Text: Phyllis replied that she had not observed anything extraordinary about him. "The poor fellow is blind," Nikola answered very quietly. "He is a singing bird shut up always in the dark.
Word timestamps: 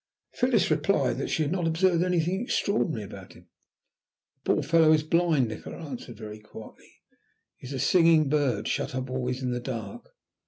Phyllis 0.33 0.71
replied 0.71 1.19
that 1.19 1.27
she 1.27 1.43
had 1.43 1.51
not 1.51 1.67
observed 1.67 2.03
anything 2.03 2.41
extraordinary 2.41 3.03
about 3.03 3.33
him. 3.33 3.45
"The 4.45 4.53
poor 4.55 4.63
fellow 4.63 4.93
is 4.93 5.03
blind," 5.03 5.47
Nikola 5.47 5.77
answered 5.77 6.17
very 6.17 6.39
quietly. 6.39 6.95
"He 7.57 7.67
is 7.67 7.73
a 7.73 7.77
singing 7.77 8.27
bird 8.27 8.67
shut 8.67 8.95
up 8.95 9.11
always 9.11 9.43
in 9.43 9.51
the 9.51 9.59
dark. 9.59 10.09